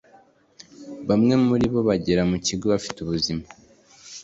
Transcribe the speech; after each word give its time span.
Bamwe 1.07 1.33
muri 1.47 1.65
bo 1.73 1.79
bagera 1.87 2.21
mu 2.31 2.37
kigo 2.45 2.65
bafite 2.73 2.97
ubuzima 3.01 3.43